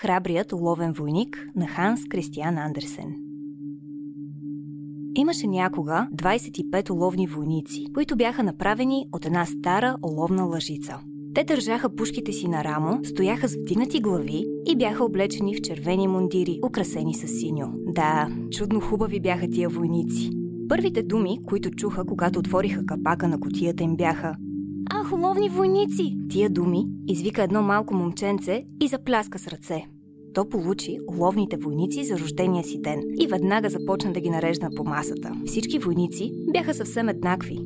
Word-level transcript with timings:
Храбрият 0.00 0.52
уловен 0.52 0.92
войник 0.92 1.46
на 1.56 1.68
Ханс 1.68 2.00
Кристиан 2.10 2.58
Андерсен. 2.58 3.14
Имаше 5.14 5.46
някога 5.46 6.08
25 6.14 6.90
уловни 6.90 7.26
войници, 7.26 7.86
които 7.94 8.16
бяха 8.16 8.42
направени 8.42 9.06
от 9.12 9.26
една 9.26 9.46
стара 9.46 9.96
оловна 10.02 10.44
лъжица. 10.44 11.00
Те 11.34 11.44
държаха 11.44 11.96
пушките 11.96 12.32
си 12.32 12.48
на 12.48 12.64
рамо, 12.64 13.04
стояха 13.04 13.48
с 13.48 13.56
вдигнати 13.56 14.00
глави 14.00 14.44
и 14.66 14.76
бяха 14.76 15.04
облечени 15.04 15.56
в 15.56 15.60
червени 15.60 16.08
мундири, 16.08 16.60
украсени 16.66 17.14
с 17.14 17.28
синьо. 17.28 17.68
Да, 17.86 18.28
чудно 18.50 18.80
хубави 18.80 19.20
бяха 19.20 19.50
тия 19.50 19.68
войници. 19.68 20.30
Първите 20.68 21.02
думи, 21.02 21.38
които 21.46 21.70
чуха, 21.70 22.04
когато 22.04 22.38
отвориха 22.38 22.86
капака 22.86 23.28
на 23.28 23.40
котията 23.40 23.84
им 23.84 23.96
бяха 23.96 24.36
Ах, 24.90 25.12
уловни 25.12 25.48
войници! 25.48 26.16
Тия 26.30 26.50
думи 26.50 26.84
извика 27.08 27.42
едно 27.42 27.62
малко 27.62 27.94
момченце 27.94 28.64
и 28.80 28.88
запляска 28.88 29.38
с 29.38 29.48
ръце. 29.48 29.86
То 30.34 30.48
получи 30.48 30.98
уловните 31.08 31.56
войници 31.56 32.04
за 32.04 32.18
рождения 32.18 32.64
си 32.64 32.80
ден 32.80 33.02
и 33.20 33.26
веднага 33.26 33.68
започна 33.68 34.12
да 34.12 34.20
ги 34.20 34.30
нарежда 34.30 34.68
по 34.76 34.84
масата. 34.84 35.32
Всички 35.46 35.78
войници 35.78 36.32
бяха 36.52 36.74
съвсем 36.74 37.08
еднакви. 37.08 37.58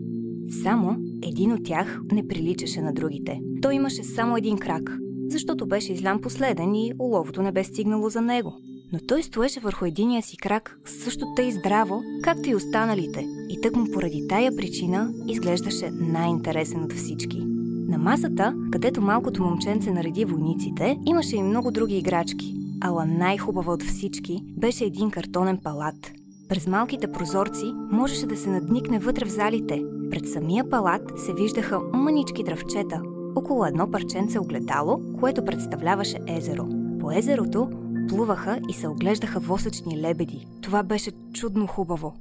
Само 0.63 0.97
един 1.23 1.53
от 1.53 1.65
тях 1.65 2.01
не 2.13 2.29
приличаше 2.29 2.81
на 2.81 2.93
другите. 2.93 3.41
Той 3.63 3.75
имаше 3.75 4.05
само 4.05 4.37
един 4.37 4.59
крак, 4.59 4.99
защото 5.29 5.67
беше 5.67 5.93
излян 5.93 6.21
последен 6.21 6.75
и 6.75 6.93
уловото 6.99 7.43
не 7.43 7.53
бе 7.53 7.65
стигнало 7.65 8.09
за 8.09 8.21
него. 8.21 8.53
Но 8.93 8.99
той 9.09 9.23
стоеше 9.23 9.61
върху 9.61 9.85
единия 9.85 10.23
си 10.23 10.37
крак 10.37 10.79
също 10.85 11.27
тъй 11.37 11.53
здраво, 11.53 12.03
както 12.23 12.49
и 12.51 12.55
останалите. 12.55 13.27
И 13.49 13.61
тък 13.61 13.77
му 13.77 13.87
поради 13.93 14.29
тая 14.29 14.57
причина 14.57 15.13
изглеждаше 15.29 15.91
най-интересен 15.91 16.85
от 16.85 16.93
всички. 16.93 17.43
На 17.89 17.99
масата, 17.99 18.55
където 18.73 19.03
малкото 19.03 19.43
момченце 19.43 19.91
нареди 19.91 20.25
войниците, 20.25 20.99
имаше 21.07 21.37
и 21.37 21.43
много 21.43 21.71
други 21.71 21.99
играчки. 21.99 22.55
Ала 22.81 23.05
най-хубава 23.05 23.73
от 23.73 23.83
всички 23.83 24.45
беше 24.57 24.85
един 24.85 25.11
картонен 25.11 25.59
палат. 25.65 26.13
През 26.49 26.67
малките 26.67 27.13
прозорци 27.13 27.73
можеше 27.93 28.27
да 28.27 28.37
се 28.37 28.51
надникне 28.51 28.99
вътре 28.99 29.25
в 29.25 29.31
залите. 29.31 29.83
Пред 30.11 30.29
самия 30.29 30.71
палат 30.71 31.03
се 31.17 31.33
виждаха 31.33 31.81
мънички 31.81 32.45
дръвчета. 32.45 33.03
Около 33.37 33.65
едно 33.65 33.91
парченце 33.91 34.39
огледало, 34.39 35.01
което 35.21 35.45
представляваше 35.45 36.19
езеро. 36.27 36.69
По 37.01 37.13
езерото 37.13 37.69
плуваха 38.09 38.61
и 38.69 38.73
се 38.73 38.89
оглеждаха 38.89 39.41
восъчни 39.41 40.01
лебеди. 40.01 40.47
Това 40.61 40.83
беше 40.83 41.11
чудно 41.33 41.67
хубаво. 41.67 42.15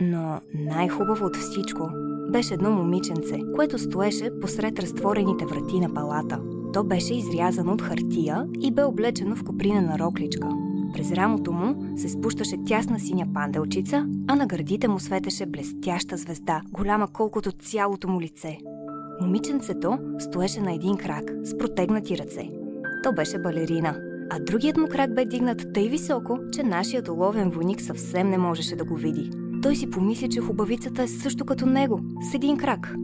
Но 0.00 0.40
най-хубаво 0.54 1.24
от 1.24 1.36
всичко 1.36 1.88
беше 2.32 2.54
едно 2.54 2.70
момиченце, 2.70 3.38
което 3.54 3.78
стоеше 3.78 4.30
посред 4.40 4.78
разтворените 4.78 5.46
врати 5.46 5.80
на 5.80 5.94
палата. 5.94 6.40
То 6.72 6.84
беше 6.84 7.14
изрязано 7.14 7.72
от 7.72 7.82
хартия 7.82 8.46
и 8.60 8.72
бе 8.72 8.82
облечено 8.82 9.36
в 9.36 9.44
коприна 9.44 9.80
на 9.80 9.98
рокличка. 9.98 10.48
През 10.92 11.12
рамото 11.12 11.52
му 11.52 11.98
се 11.98 12.08
спущаше 12.08 12.56
тясна 12.66 13.00
синя 13.00 13.26
панделчица, 13.34 14.06
а 14.28 14.34
на 14.34 14.46
гърдите 14.46 14.88
му 14.88 15.00
светеше 15.00 15.46
блестяща 15.46 16.16
звезда, 16.16 16.62
голяма 16.72 17.08
колкото 17.12 17.52
цялото 17.52 18.08
му 18.08 18.20
лице. 18.20 18.58
Момиченцето 19.20 19.98
стоеше 20.18 20.60
на 20.60 20.72
един 20.72 20.96
крак, 20.96 21.32
с 21.44 21.58
протегнати 21.58 22.18
ръце. 22.18 22.50
То 23.02 23.12
беше 23.12 23.38
балерина, 23.38 23.96
а 24.30 24.38
другият 24.40 24.76
му 24.76 24.88
крак 24.88 25.14
бе 25.14 25.24
дигнат 25.24 25.66
тъй 25.74 25.88
високо, 25.88 26.38
че 26.52 26.62
нашият 26.62 27.08
уловен 27.08 27.50
войник 27.50 27.80
съвсем 27.80 28.30
не 28.30 28.38
можеше 28.38 28.76
да 28.76 28.84
го 28.84 28.96
види. 28.96 29.30
Той 29.62 29.76
си 29.76 29.90
помисли, 29.90 30.28
че 30.28 30.40
хубавицата 30.40 31.02
е 31.02 31.08
също 31.08 31.44
като 31.44 31.66
него, 31.66 32.00
с 32.30 32.34
един 32.34 32.56
крак. 32.56 32.94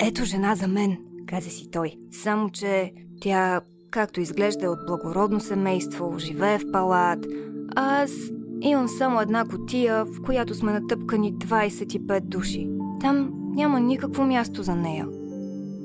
Ето 0.00 0.24
жена 0.24 0.54
за 0.54 0.68
мен, 0.68 0.96
каза 1.26 1.50
си 1.50 1.70
той. 1.70 1.96
Само, 2.10 2.50
че 2.50 2.92
тя, 3.20 3.60
както 3.90 4.20
изглежда 4.20 4.70
от 4.70 4.78
благородно 4.86 5.40
семейство, 5.40 6.14
живее 6.18 6.58
в 6.58 6.72
палат, 6.72 7.26
аз 7.76 8.12
имам 8.60 8.88
само 8.88 9.20
една 9.20 9.44
котия, 9.44 10.04
в 10.04 10.22
която 10.24 10.54
сме 10.54 10.72
натъпкани 10.72 11.34
25 11.34 12.20
души. 12.20 12.68
Там 13.00 13.30
няма 13.54 13.80
никакво 13.80 14.24
място 14.24 14.62
за 14.62 14.74
нея. 14.74 15.06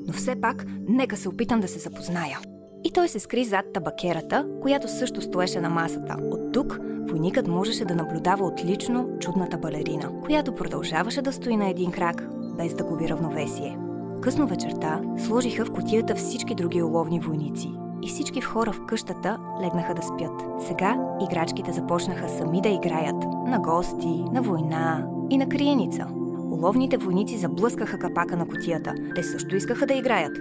Но 0.06 0.12
все 0.12 0.40
пак, 0.40 0.66
нека 0.88 1.16
се 1.16 1.28
опитам 1.28 1.60
да 1.60 1.68
се 1.68 1.78
запозная. 1.78 2.38
И 2.84 2.90
той 2.90 3.08
се 3.08 3.20
скри 3.20 3.44
зад 3.44 3.72
табакерата, 3.74 4.46
която 4.60 4.88
също 4.88 5.22
стоеше 5.22 5.60
на 5.60 5.70
масата. 5.70 6.16
От 6.30 6.52
тук 6.52 6.78
войникът 7.08 7.48
можеше 7.48 7.84
да 7.84 7.94
наблюдава 7.94 8.46
отлично 8.46 9.08
чудната 9.20 9.58
балерина, 9.58 10.10
която 10.24 10.54
продължаваше 10.54 11.22
да 11.22 11.32
стои 11.32 11.56
на 11.56 11.70
един 11.70 11.90
крак, 11.90 12.28
без 12.56 12.74
да 12.74 12.84
губи 12.84 13.08
равновесие. 13.08 13.78
Късно 14.22 14.46
вечерта 14.46 15.00
сложиха 15.26 15.64
в 15.64 15.72
котията 15.72 16.14
всички 16.14 16.54
други 16.54 16.82
уловни 16.82 17.20
войници 17.20 17.72
и 18.02 18.08
всички 18.08 18.40
в 18.40 18.44
хора 18.44 18.72
в 18.72 18.86
къщата 18.86 19.38
легнаха 19.62 19.94
да 19.94 20.02
спят. 20.02 20.66
Сега 20.66 20.98
играчките 21.22 21.72
започнаха 21.72 22.28
сами 22.28 22.60
да 22.60 22.68
играят 22.68 23.24
на 23.46 23.60
гости, 23.60 24.24
на 24.32 24.42
война 24.42 25.06
и 25.30 25.38
на 25.38 25.48
криеница. 25.48 26.06
Уловните 26.38 26.96
войници 26.96 27.38
заблъскаха 27.38 27.98
капака 27.98 28.36
на 28.36 28.46
котията. 28.46 28.94
Те 29.14 29.22
също 29.22 29.56
искаха 29.56 29.86
да 29.86 29.94
играят, 29.94 30.38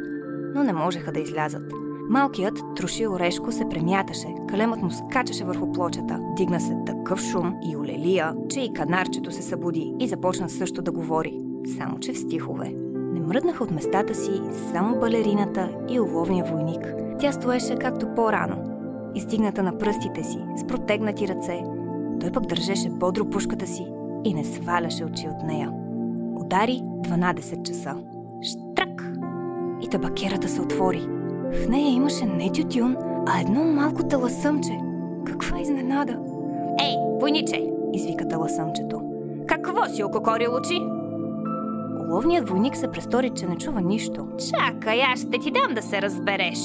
но 0.55 0.63
не 0.63 0.73
можеха 0.73 1.11
да 1.11 1.19
излязат. 1.19 1.80
Малкият 2.11 2.63
троши 2.75 3.07
орешко 3.07 3.51
се 3.51 3.69
премяташе, 3.69 4.27
калемът 4.49 4.81
му 4.81 4.91
скачаше 4.91 5.43
върху 5.43 5.71
плочата. 5.71 6.19
Дигна 6.37 6.59
се 6.59 6.77
такъв 6.85 7.21
шум 7.21 7.55
и 7.71 7.77
олелия, 7.77 8.33
че 8.49 8.59
и 8.59 8.73
канарчето 8.73 9.31
се 9.31 9.41
събуди 9.41 9.93
и 9.99 10.07
започна 10.07 10.49
също 10.49 10.81
да 10.81 10.91
говори, 10.91 11.39
само 11.77 11.99
че 11.99 12.13
в 12.13 12.17
стихове. 12.17 12.73
Не 13.13 13.19
мръднаха 13.19 13.63
от 13.63 13.71
местата 13.71 14.15
си 14.15 14.31
само 14.71 14.99
балерината 14.99 15.69
и 15.89 15.99
уловния 15.99 16.45
войник. 16.45 16.93
Тя 17.19 17.31
стоеше 17.31 17.75
както 17.75 18.15
по-рано, 18.15 18.55
издигната 19.15 19.63
на 19.63 19.77
пръстите 19.77 20.23
си, 20.23 20.39
с 20.57 20.67
протегнати 20.67 21.27
ръце. 21.27 21.63
Той 22.19 22.31
пък 22.31 22.45
държеше 22.45 22.89
бодро 22.89 23.25
пушката 23.25 23.67
си 23.67 23.85
и 24.23 24.33
не 24.33 24.43
сваляше 24.43 25.05
очи 25.05 25.27
от 25.27 25.43
нея. 25.43 25.71
Удари 26.35 26.81
12 26.81 27.63
часа. 27.63 27.95
Штрак! 28.43 29.11
И 29.81 29.87
табакерата 29.87 30.49
се 30.49 30.61
отвори. 30.61 31.20
В 31.51 31.69
нея 31.69 31.93
имаше 31.93 32.25
не 32.25 32.51
тютюн, 32.51 32.97
а 33.27 33.41
едно 33.41 33.63
малко 33.63 34.03
таласъмче. 34.03 34.79
Каква 35.25 35.59
изненада! 35.59 36.19
Ей, 36.81 36.95
войниче! 37.19 37.71
извика 37.93 38.27
таласъмчето. 38.27 39.01
Какво 39.47 39.85
си 39.85 40.03
ококорил 40.03 40.55
очи? 40.55 40.81
Уловният 41.99 42.49
войник 42.49 42.75
се 42.75 42.91
престори, 42.91 43.29
че 43.29 43.47
не 43.47 43.57
чува 43.57 43.81
нищо. 43.81 44.27
Чакай, 44.49 45.01
аз 45.13 45.19
ще 45.19 45.39
ти 45.39 45.51
дам 45.51 45.73
да 45.75 45.81
се 45.81 46.01
разбереш, 46.01 46.59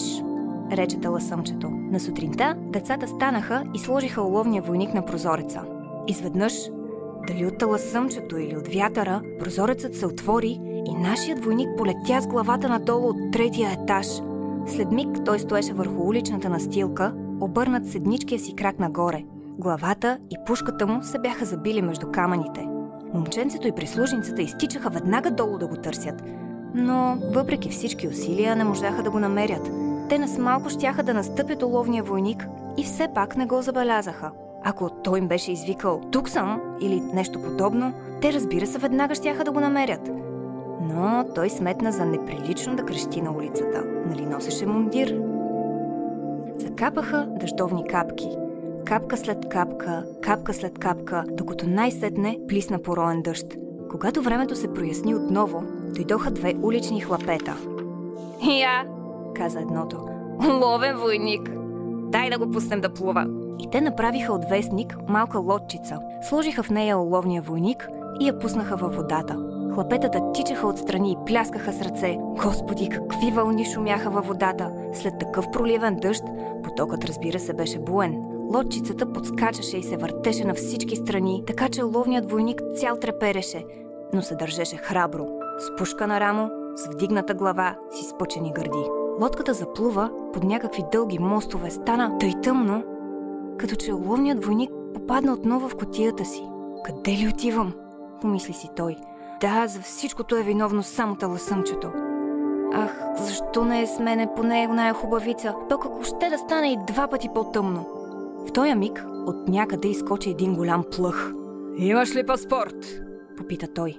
рече 0.72 1.00
таласъмчето. 1.00 1.70
На 1.70 2.00
сутринта 2.00 2.54
децата 2.58 3.08
станаха 3.08 3.64
и 3.74 3.78
сложиха 3.78 4.22
уловния 4.22 4.62
войник 4.62 4.94
на 4.94 5.04
прозореца. 5.04 5.62
Изведнъж, 6.08 6.52
дали 7.28 7.46
от 7.46 7.58
таласъмчето 7.58 8.38
или 8.38 8.56
от 8.56 8.68
вятъра, 8.68 9.22
прозорецът 9.40 9.94
се 9.94 10.06
отвори 10.06 10.60
и 10.86 10.94
нашият 10.94 11.44
войник 11.44 11.68
полетя 11.76 12.20
с 12.20 12.26
главата 12.26 12.68
надолу 12.68 13.08
от 13.08 13.16
третия 13.32 13.70
етаж– 13.72 14.06
след 14.66 14.92
миг 14.92 15.08
той 15.24 15.38
стоеше 15.38 15.72
върху 15.72 16.02
уличната 16.02 16.48
настилка, 16.48 17.14
обърнат 17.40 17.88
седничкия 17.88 18.38
си 18.38 18.54
крак 18.54 18.78
нагоре. 18.78 19.24
Главата 19.58 20.18
и 20.30 20.36
пушката 20.46 20.86
му 20.86 21.02
се 21.02 21.18
бяха 21.18 21.44
забили 21.44 21.82
между 21.82 22.06
камъните. 22.12 22.68
Момченцето 23.14 23.68
и 23.68 23.72
прислужницата 23.72 24.42
изтичаха 24.42 24.90
веднага 24.90 25.30
долу 25.30 25.58
да 25.58 25.66
го 25.66 25.76
търсят, 25.76 26.22
но 26.74 27.18
въпреки 27.34 27.68
всички 27.68 28.08
усилия 28.08 28.56
не 28.56 28.64
можаха 28.64 29.02
да 29.02 29.10
го 29.10 29.18
намерят. 29.18 29.70
Те 30.08 30.18
нас 30.18 30.38
малко 30.38 30.70
щяха 30.70 31.02
да 31.02 31.14
настъпят 31.14 31.62
уловния 31.62 32.02
войник 32.02 32.48
и 32.76 32.84
все 32.84 33.08
пак 33.14 33.36
не 33.36 33.46
го 33.46 33.62
забелязаха. 33.62 34.30
Ако 34.64 34.90
той 34.90 35.18
им 35.18 35.28
беше 35.28 35.52
извикал 35.52 36.00
«Тук 36.12 36.28
съм» 36.28 36.60
или 36.80 37.00
нещо 37.00 37.42
подобно, 37.42 37.92
те 38.22 38.32
разбира 38.32 38.66
се 38.66 38.78
веднага 38.78 39.14
щяха 39.14 39.44
да 39.44 39.52
го 39.52 39.60
намерят– 39.60 40.10
но 40.80 41.24
той 41.34 41.50
сметна 41.50 41.92
за 41.92 42.06
неприлично 42.06 42.76
да 42.76 42.84
крещи 42.84 43.22
на 43.22 43.32
улицата. 43.32 43.84
Нали 44.06 44.26
носеше 44.26 44.66
мундир? 44.66 45.22
Закапаха 46.58 47.26
дъждовни 47.40 47.86
капки. 47.86 48.36
Капка 48.84 49.16
след 49.16 49.48
капка, 49.48 50.04
капка 50.22 50.54
след 50.54 50.78
капка, 50.78 51.24
докато 51.30 51.68
най-сетне 51.68 52.38
плисна 52.48 52.78
пороен 52.78 53.22
дъжд. 53.22 53.46
Когато 53.90 54.22
времето 54.22 54.56
се 54.56 54.72
проясни 54.72 55.14
отново, 55.14 55.62
дойдоха 55.94 56.30
две 56.30 56.54
улични 56.62 57.00
хлапета. 57.00 57.56
Я, 58.60 58.84
каза 59.34 59.60
едното. 59.60 60.08
Ловен 60.62 60.96
войник. 60.96 61.50
Дай 62.10 62.30
да 62.30 62.38
го 62.38 62.50
пуснем 62.50 62.80
да 62.80 62.92
плува. 62.92 63.26
И 63.58 63.70
те 63.70 63.80
направиха 63.80 64.32
от 64.32 64.44
вестник 64.50 64.96
малка 65.08 65.38
лодчица. 65.38 66.00
Сложиха 66.28 66.62
в 66.62 66.70
нея 66.70 66.98
уловния 66.98 67.42
войник 67.42 67.88
и 68.20 68.26
я 68.26 68.38
пуснаха 68.38 68.76
във 68.76 68.96
водата. 68.96 69.55
Хлапетата 69.76 70.32
тичаха 70.32 70.66
отстрани 70.66 71.12
и 71.12 71.16
пляскаха 71.26 71.72
с 71.72 71.82
ръце. 71.82 72.16
Господи, 72.20 72.88
какви 72.88 73.30
вълни 73.30 73.64
шумяха 73.64 74.10
във 74.10 74.26
водата! 74.26 74.72
След 74.92 75.18
такъв 75.18 75.50
проливен 75.50 75.96
дъжд, 75.96 76.24
потокът 76.62 77.04
разбира 77.04 77.38
се 77.38 77.52
беше 77.52 77.78
буен. 77.78 78.22
Лодчицата 78.54 79.12
подскачаше 79.12 79.76
и 79.76 79.82
се 79.82 79.96
въртеше 79.96 80.44
на 80.44 80.54
всички 80.54 80.96
страни, 80.96 81.42
така 81.46 81.68
че 81.68 81.82
ловният 81.82 82.30
войник 82.30 82.62
цял 82.76 82.96
трепереше, 82.96 83.64
но 84.14 84.22
се 84.22 84.34
държеше 84.34 84.76
храбро, 84.76 85.26
с 85.58 85.76
пушка 85.78 86.06
на 86.06 86.20
рамо, 86.20 86.50
с 86.76 86.86
вдигната 86.86 87.34
глава, 87.34 87.76
си 87.90 88.04
спъчени 88.04 88.52
гърди. 88.52 88.90
Лодката 89.20 89.54
заплува 89.54 90.10
под 90.32 90.44
някакви 90.44 90.84
дълги 90.92 91.18
мостове, 91.18 91.70
стана 91.70 92.18
тъй 92.18 92.32
тъмно, 92.42 92.84
като 93.58 93.74
че 93.74 93.92
ловният 93.92 94.44
войник 94.44 94.70
попадна 94.94 95.32
отново 95.32 95.68
в 95.68 95.76
котията 95.76 96.24
си. 96.24 96.42
Къде 96.84 97.10
ли 97.10 97.28
отивам? 97.28 97.74
Помисли 98.20 98.52
си 98.52 98.68
той. 98.76 98.96
Да, 99.40 99.66
за 99.66 99.80
всичкото 99.80 100.36
е 100.36 100.42
виновно 100.42 100.82
само 100.82 101.16
таласъмчето. 101.16 101.92
Ах, 102.72 103.00
защо 103.18 103.64
не 103.64 103.82
е 103.82 103.86
с 103.86 103.98
мене 103.98 104.28
поне 104.36 104.68
оная 104.70 104.94
хубавица, 104.94 105.54
то 105.68 105.74
ако 105.74 106.04
ще 106.04 106.30
да 106.30 106.38
стане 106.38 106.72
и 106.72 106.78
два 106.86 107.08
пъти 107.08 107.28
по-тъмно. 107.34 107.86
В 108.48 108.52
този 108.52 108.74
миг 108.74 109.04
от 109.26 109.48
някъде 109.48 109.88
изкочи 109.88 110.30
един 110.30 110.54
голям 110.54 110.84
плъх. 110.96 111.32
Имаш 111.76 112.16
ли 112.16 112.26
паспорт? 112.26 113.00
Попита 113.36 113.68
той. 113.74 113.98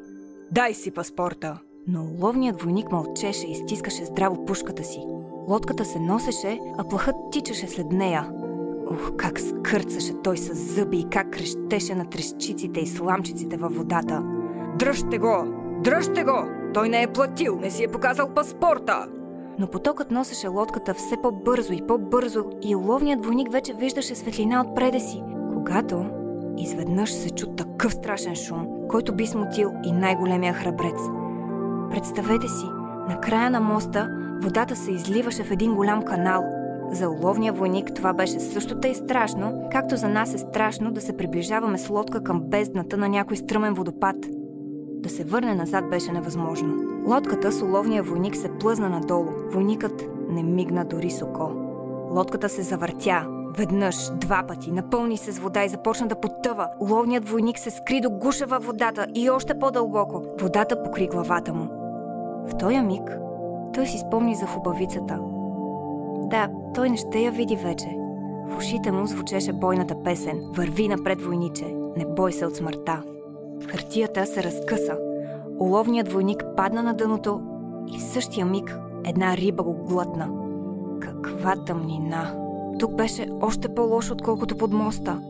Дай 0.52 0.74
си 0.74 0.92
паспорта. 0.92 1.60
Но 1.88 2.04
ловният 2.22 2.62
войник 2.62 2.92
мълчеше 2.92 3.48
и 3.48 3.56
стискаше 3.56 4.06
здраво 4.06 4.46
пушката 4.46 4.84
си. 4.84 5.00
Лодката 5.48 5.86
се 5.86 6.00
носеше, 6.00 6.60
а 6.78 6.84
плахът 6.84 7.16
тичаше 7.32 7.68
след 7.68 7.92
нея. 7.92 8.32
Ух, 8.92 9.12
как 9.18 9.40
скърцаше 9.40 10.14
той 10.24 10.38
с 10.38 10.54
зъби 10.54 11.00
и 11.00 11.10
как 11.10 11.30
крещеше 11.34 11.96
на 11.96 12.06
трещиците 12.10 12.80
и 12.80 12.88
сламчиците 12.88 13.58
във 13.58 13.76
водата. 13.76 14.37
Дръжте 14.80 15.18
го! 15.18 15.46
Дръжте 15.84 16.24
го! 16.24 16.44
Той 16.74 16.90
не 16.90 17.02
е 17.02 17.08
платил, 17.08 17.60
не 17.60 17.70
си 17.72 17.84
е 17.84 17.88
показал 17.88 18.30
паспорта! 18.36 19.08
Но 19.60 19.68
потокът 19.68 20.12
носеше 20.12 20.48
лодката 20.48 20.94
все 20.94 21.16
по-бързо 21.22 21.74
и 21.74 21.82
по-бързо 21.88 22.46
и 22.62 22.76
ловният 22.76 23.26
войник 23.26 23.52
вече 23.52 23.74
виждаше 23.74 24.16
светлина 24.16 24.62
отпреде 24.62 25.00
си, 25.00 25.24
когато 25.54 26.06
изведнъж 26.58 27.14
се 27.14 27.30
чу 27.30 27.48
такъв 27.48 27.94
страшен 27.94 28.36
шум, 28.36 28.68
който 28.90 29.16
би 29.16 29.28
смутил 29.28 29.72
и 29.86 29.92
най-големия 29.92 30.54
храбрец. 30.54 31.00
Представете 31.92 32.48
си, 32.48 32.66
на 33.10 33.20
края 33.22 33.50
на 33.50 33.60
моста 33.60 34.10
водата 34.42 34.76
се 34.76 34.92
изливаше 34.92 35.44
в 35.44 35.52
един 35.52 35.76
голям 35.76 36.04
канал. 36.04 36.44
За 36.92 37.10
уловния 37.10 37.54
войник 37.54 37.94
това 37.96 38.14
беше 38.14 38.40
същото 38.40 38.88
и 38.88 38.96
страшно, 38.96 39.68
както 39.72 39.98
за 39.98 40.10
нас 40.10 40.34
е 40.34 40.38
страшно 40.38 40.92
да 40.92 41.02
се 41.02 41.18
приближаваме 41.18 41.78
с 41.78 41.90
лодка 41.90 42.24
към 42.24 42.42
бездната 42.42 42.98
на 42.98 43.10
някой 43.10 43.38
стръмен 43.38 43.74
водопад. 43.74 44.16
Да 44.98 45.10
се 45.10 45.24
върне 45.24 45.56
назад 45.56 45.90
беше 45.90 46.12
невъзможно. 46.12 46.76
Лодката 47.08 47.52
с 47.52 47.62
уловния 47.62 48.04
войник 48.04 48.36
се 48.36 48.50
плъзна 48.50 48.90
надолу. 48.90 49.30
Войникът 49.52 50.04
не 50.30 50.44
мигна 50.44 50.86
дори 50.86 51.12
с 51.12 51.22
око. 51.22 51.52
Лодката 52.12 52.50
се 52.50 52.62
завъртя, 52.62 53.28
Веднъж, 53.58 54.10
два 54.10 54.44
пъти, 54.48 54.72
напълни 54.72 55.18
се 55.18 55.32
с 55.32 55.40
вода 55.40 55.64
и 55.64 55.70
започна 55.70 56.08
да 56.08 56.20
потъва. 56.20 56.68
Ловният 56.82 57.30
войник 57.30 57.60
се 57.60 57.72
скри 57.72 58.02
до 58.02 58.10
гуша 58.10 58.46
във 58.46 58.66
водата 58.66 59.08
и 59.16 59.30
още 59.30 59.60
по-дълбоко. 59.60 60.24
Водата 60.42 60.84
покри 60.84 61.08
главата 61.08 61.54
му. 61.54 61.68
В 62.48 62.58
този 62.60 62.80
миг 62.80 63.18
той 63.74 63.86
си 63.86 63.98
спомни 63.98 64.36
за 64.36 64.46
хубавицата. 64.46 65.20
Да, 66.18 66.50
той 66.76 66.90
не 66.90 66.98
ще 66.98 67.20
я 67.20 67.32
види 67.32 67.56
вече. 67.56 67.98
В 68.48 68.58
ушите 68.58 68.92
му 68.92 69.08
звучеше 69.08 69.54
бойната 69.54 70.04
песен 70.04 70.42
«Върви 70.52 70.88
напред, 70.88 71.22
войниче, 71.22 71.76
не 71.98 72.06
бой 72.06 72.32
се 72.34 72.46
от 72.46 72.56
смъртта». 72.56 73.04
Хартията 73.66 74.26
се 74.26 74.44
разкъса. 74.44 74.98
Уловният 75.60 76.12
войник 76.12 76.46
падна 76.58 76.84
на 76.84 76.94
дъното 76.94 77.42
и 77.96 78.00
в 78.00 78.04
същия 78.04 78.46
миг 78.46 78.80
една 79.06 79.38
риба 79.38 79.64
го 79.64 79.74
глътна. 79.74 80.30
Каква 81.00 81.56
тъмнина! 81.56 82.36
Тук 82.80 82.96
беше 82.96 83.30
още 83.42 83.76
по-лошо, 83.76 84.14
отколкото 84.14 84.58
под 84.58 84.74
моста. 84.74 85.22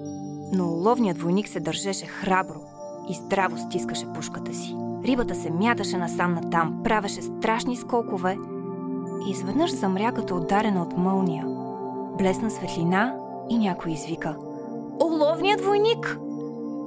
Но 0.53 0.65
ловният 0.65 1.17
войник 1.17 1.47
се 1.47 1.59
държеше 1.59 2.05
храбро 2.05 2.61
и 3.09 3.13
здраво 3.13 3.57
стискаше 3.57 4.13
пушката 4.15 4.53
си. 4.53 4.75
Рибата 5.03 5.35
се 5.35 5.51
мяташе 5.51 5.97
насам 5.97 6.33
натам, 6.33 6.81
правеше 6.83 7.21
страшни 7.21 7.75
скокове 7.75 8.37
и 9.27 9.31
изведнъж 9.31 9.75
замря 9.75 10.11
като 10.11 10.37
ударена 10.37 10.81
от 10.81 10.97
мълния. 10.97 11.45
Блесна 12.17 12.51
светлина 12.51 13.15
и 13.49 13.57
някой 13.57 13.91
извика. 13.91 14.35
Оловният 15.03 15.61
войник! 15.61 16.19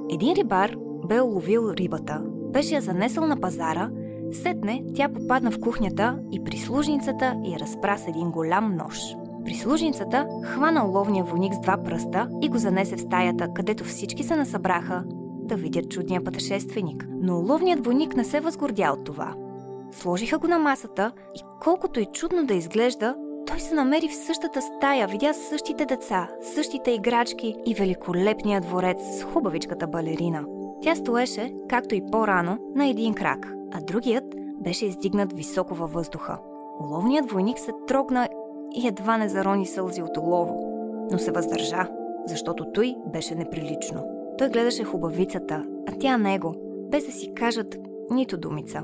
Един 0.09 0.33
рибар 0.33 0.75
бе 1.11 1.21
уловил 1.21 1.73
рибата, 1.77 2.21
беше 2.25 2.75
я 2.75 2.81
занесъл 2.81 3.27
на 3.27 3.39
пазара, 3.39 3.89
сетне 4.31 4.83
тя 4.95 5.09
попадна 5.09 5.51
в 5.51 5.59
кухнята 5.59 6.19
и 6.31 6.43
прислужницата 6.43 7.35
я 7.45 7.59
разпра 7.59 7.97
с 7.97 8.07
един 8.07 8.31
голям 8.31 8.75
нож. 8.75 8.99
Прислужницата 9.45 10.27
хвана 10.43 10.83
ловния 10.83 11.23
войник 11.23 11.53
с 11.53 11.59
два 11.59 11.77
пръста 11.83 12.29
и 12.41 12.49
го 12.49 12.57
занесе 12.57 12.95
в 12.95 13.01
стаята, 13.01 13.47
където 13.53 13.83
всички 13.83 14.23
се 14.23 14.35
насъбраха 14.35 15.03
да 15.43 15.55
видят 15.55 15.89
чудния 15.89 16.23
пътешественик. 16.23 17.07
Но 17.21 17.35
ловният 17.35 17.85
войник 17.85 18.15
не 18.15 18.23
се 18.23 18.39
възгордя 18.39 18.91
от 18.93 19.03
това. 19.03 19.33
Сложиха 19.91 20.37
го 20.37 20.47
на 20.47 20.59
масата 20.59 21.11
и 21.35 21.41
колкото 21.61 21.99
и 21.99 22.05
чудно 22.13 22.45
да 22.45 22.53
изглежда, 22.53 23.15
той 23.47 23.59
се 23.59 23.75
намери 23.75 24.07
в 24.07 24.15
същата 24.15 24.61
стая, 24.61 25.07
видя 25.07 25.33
същите 25.33 25.85
деца, 25.85 26.29
същите 26.55 26.91
играчки 26.91 27.55
и 27.65 27.73
великолепния 27.75 28.61
дворец 28.61 28.97
с 29.19 29.23
хубавичката 29.23 29.87
балерина. 29.87 30.45
Тя 30.81 30.95
стоеше, 30.95 31.53
както 31.69 31.95
и 31.95 32.01
по-рано, 32.11 32.57
на 32.75 32.87
един 32.87 33.13
крак, 33.13 33.53
а 33.73 33.81
другият 33.81 34.35
беше 34.63 34.85
издигнат 34.85 35.33
високо 35.33 35.75
във 35.75 35.93
въздуха. 35.93 36.37
Уловният 36.83 37.31
войник 37.31 37.59
се 37.59 37.71
трогна 37.87 38.27
и 38.75 38.87
едва 38.87 39.17
не 39.17 39.29
зарони 39.29 39.65
сълзи 39.65 40.01
от 40.01 40.17
олово, 40.17 40.59
но 41.11 41.19
се 41.19 41.31
въздържа, 41.31 41.87
защото 42.27 42.71
той 42.73 42.95
беше 43.13 43.35
неприлично. 43.35 44.03
Той 44.37 44.49
гледаше 44.49 44.83
хубавицата, 44.83 45.63
а 45.87 45.91
тя 45.99 46.17
него, 46.17 46.55
без 46.91 47.05
да 47.05 47.11
си 47.11 47.33
кажат 47.33 47.77
нито 48.11 48.37
думица. 48.37 48.83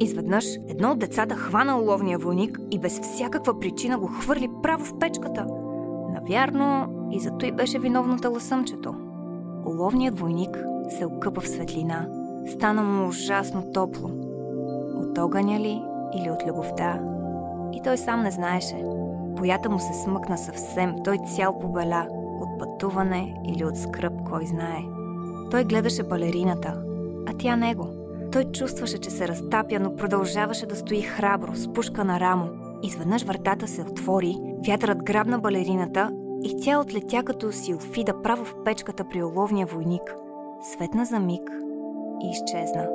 Изведнъж 0.00 0.46
едно 0.68 0.90
от 0.90 0.98
децата 0.98 1.34
хвана 1.34 1.78
уловния 1.78 2.18
войник 2.18 2.60
и 2.70 2.78
без 2.78 3.00
всякаква 3.00 3.60
причина 3.60 3.98
го 3.98 4.06
хвърли 4.06 4.48
право 4.62 4.84
в 4.84 4.98
печката. 4.98 5.46
Навярно 6.14 6.88
и 7.12 7.20
за 7.20 7.30
той 7.38 7.52
беше 7.52 7.78
виновната 7.78 8.30
лъсъмчето. 8.30 8.94
Уловният 9.66 10.18
войник 10.18 10.64
се 10.90 11.06
окъпа 11.06 11.40
в 11.40 11.48
светлина. 11.48 12.08
Стана 12.46 12.82
му 12.82 13.08
ужасно 13.08 13.72
топло. 13.72 14.10
От 14.96 15.18
огъня 15.18 15.60
ли 15.60 15.82
или 16.14 16.30
от 16.30 16.46
любовта 16.46 17.00
и 17.72 17.82
той 17.82 17.98
сам 17.98 18.22
не 18.22 18.30
знаеше. 18.30 18.84
Боята 19.36 19.70
му 19.70 19.78
се 19.78 19.92
смъкна 20.04 20.38
съвсем, 20.38 20.94
той 21.04 21.18
цял 21.36 21.58
побеля, 21.58 22.06
от 22.40 22.58
пътуване 22.58 23.34
или 23.44 23.64
от 23.64 23.76
скръп, 23.76 24.12
кой 24.30 24.46
знае. 24.46 24.80
Той 25.50 25.64
гледаше 25.64 26.02
балерината, 26.02 26.82
а 27.26 27.32
тя 27.38 27.56
него. 27.56 27.88
Той 28.32 28.44
чувстваше, 28.44 28.98
че 28.98 29.10
се 29.10 29.28
разтапя, 29.28 29.80
но 29.80 29.96
продължаваше 29.96 30.66
да 30.66 30.76
стои 30.76 31.02
храбро, 31.02 31.54
с 31.54 31.72
пушка 31.72 32.04
на 32.04 32.20
рамо. 32.20 32.48
Изведнъж 32.82 33.22
вратата 33.22 33.68
се 33.68 33.82
отвори, 33.82 34.36
вятърът 34.66 35.02
грабна 35.02 35.38
балерината 35.38 36.10
и 36.42 36.62
тя 36.64 36.80
отлетя 36.80 37.22
като 37.22 37.52
силфида 37.52 38.22
право 38.22 38.44
в 38.44 38.54
печката 38.64 39.04
при 39.08 39.22
оловния 39.22 39.66
войник. 39.66 40.14
Светна 40.62 41.04
за 41.04 41.20
миг 41.20 41.50
и 42.22 42.30
изчезна. 42.30 42.88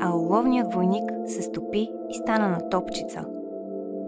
А 0.00 0.12
оловният 0.12 0.74
войник 0.74 1.10
се 1.26 1.42
стопи 1.42 1.88
и 2.10 2.14
стана 2.14 2.48
на 2.48 2.68
топчица– 2.68 3.26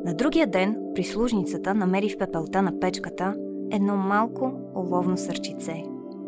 на 0.05 0.15
другия 0.15 0.47
ден 0.47 0.77
прислужницата 0.95 1.75
намери 1.75 2.11
в 2.11 2.19
пепелта 2.19 2.63
на 2.63 2.81
печката 2.81 3.35
едно 3.71 3.97
малко 3.97 4.53
оловно 4.77 5.17
сърчице. 5.17 5.85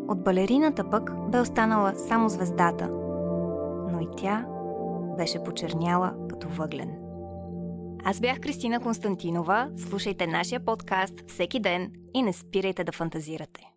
От 0.07 0.23
балерината 0.23 0.89
пък 0.89 1.29
бе 1.29 1.39
останала 1.39 1.93
само 1.95 2.29
звездата, 2.29 2.89
но 3.91 3.99
и 4.01 4.07
тя 4.17 4.45
беше 5.17 5.43
почерняла 5.43 6.13
като 6.29 6.47
въглен. 6.49 6.89
Аз 8.03 8.19
бях 8.19 8.39
Кристина 8.39 8.79
Константинова. 8.79 9.69
Слушайте 9.77 10.27
нашия 10.27 10.59
подкаст 10.59 11.23
всеки 11.27 11.59
ден 11.59 11.91
и 12.13 12.23
не 12.23 12.33
спирайте 12.33 12.83
да 12.83 12.91
фантазирате. 12.91 13.70